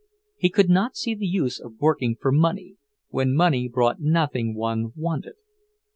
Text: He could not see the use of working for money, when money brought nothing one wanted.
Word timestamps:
He 0.35 0.49
could 0.49 0.67
not 0.67 0.95
see 0.95 1.13
the 1.13 1.27
use 1.27 1.59
of 1.59 1.79
working 1.79 2.15
for 2.19 2.31
money, 2.31 2.77
when 3.09 3.35
money 3.35 3.67
brought 3.67 3.99
nothing 4.01 4.55
one 4.55 4.93
wanted. 4.95 5.35